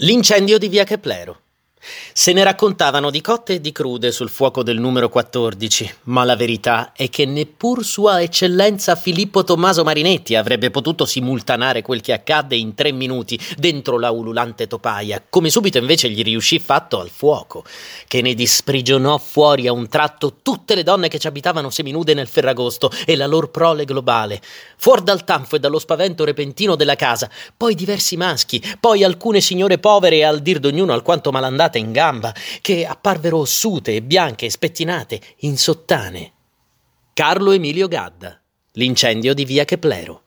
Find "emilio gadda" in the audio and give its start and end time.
37.50-38.40